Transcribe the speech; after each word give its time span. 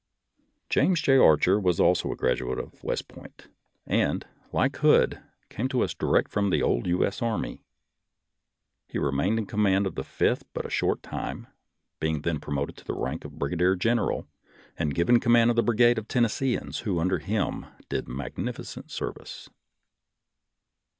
Jas. 0.71 0.99
J. 0.99 1.17
Archer 1.19 1.59
was 1.59 1.79
also 1.79 2.11
a 2.11 2.15
graduate 2.15 2.57
of 2.57 2.83
West 2.83 3.03
INTRODUCTION 3.07 3.51
11 3.85 3.85
Point, 3.85 3.85
and, 3.85 4.25
like 4.51 4.75
Hood, 4.77 5.19
came 5.49 5.67
to 5.67 5.81
us 5.81 5.93
direct 5.93 6.31
from 6.31 6.49
the 6.49 6.63
old 6.63 6.87
U. 6.87 7.05
S. 7.05 7.21
Army. 7.21 7.61
He 8.87 8.97
remained 8.97 9.37
in 9.37 9.45
command 9.45 9.85
of 9.85 9.93
the 9.93 10.03
Fifth 10.03 10.43
but 10.55 10.65
a 10.65 10.71
short 10.71 11.03
time, 11.03 11.45
being 11.99 12.23
then 12.23 12.39
promoted 12.39 12.77
to 12.77 12.83
the 12.83 12.95
rank 12.95 13.23
of 13.25 13.37
brigadier 13.37 13.75
general 13.75 14.27
and 14.75 14.95
given 14.95 15.19
com 15.19 15.33
mand 15.33 15.51
of 15.51 15.59
a 15.59 15.61
brigade 15.61 15.99
of 15.99 16.07
Tennesseeans, 16.07 16.79
who 16.79 16.99
under 16.99 17.19
him 17.19 17.67
did 17.87 18.07
magnificent 18.07 18.89
service. 18.89 19.51